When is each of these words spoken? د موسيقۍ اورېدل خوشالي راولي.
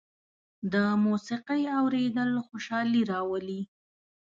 د 0.73 0.75
موسيقۍ 1.05 1.61
اورېدل 1.79 2.31
خوشالي 2.47 3.01
راولي. 3.11 3.61